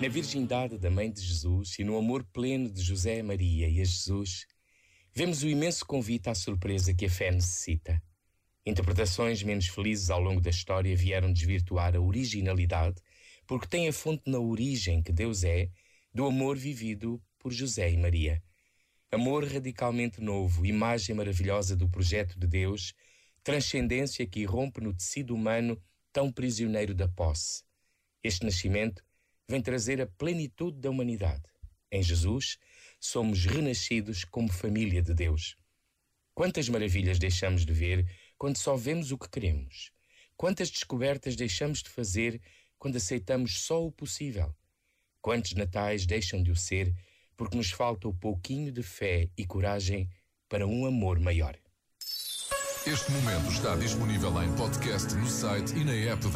[0.00, 3.84] Na virgindade da Mãe de Jesus e no amor pleno de José Maria e a
[3.84, 4.44] Jesus,
[5.14, 8.02] vemos o imenso convite à surpresa que a fé necessita.
[8.66, 13.00] Interpretações menos felizes ao longo da história vieram desvirtuar a originalidade,
[13.46, 15.70] porque tem a fonte na origem que Deus é,
[16.12, 18.42] do amor vivido por José e Maria.
[19.12, 22.92] Amor radicalmente novo, imagem maravilhosa do projeto de Deus,
[23.44, 25.80] transcendência que irrompe no tecido humano
[26.12, 27.62] tão prisioneiro da posse.
[28.22, 29.04] Este nascimento
[29.48, 31.42] vem trazer a plenitude da humanidade.
[31.90, 32.58] Em Jesus,
[32.98, 35.56] somos renascidos como família de Deus.
[36.34, 39.92] Quantas maravilhas deixamos de ver quando só vemos o que queremos?
[40.36, 42.40] Quantas descobertas deixamos de fazer
[42.78, 44.54] quando aceitamos só o possível?
[45.20, 46.94] Quantos natais deixam de o ser
[47.36, 50.08] porque nos falta o pouquinho de fé e coragem
[50.48, 51.56] para um amor maior?
[52.86, 56.30] Este momento está disponível em podcast no site e na app da